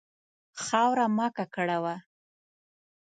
خاوره 0.63 1.05
مه 1.17 1.27
ککړوه. 1.35 1.95